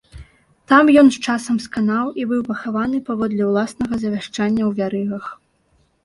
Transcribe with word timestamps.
Там 0.69 0.85
ён 1.01 1.07
з 1.17 1.19
часам 1.33 1.57
сканаў 1.65 2.07
і 2.21 2.25
быў 2.31 2.41
пахаваны, 2.47 3.01
паводле 3.09 3.43
ўласнага 3.49 3.99
завяшчання 4.05 4.63
ў 4.69 4.71
вярыгах. 4.81 5.29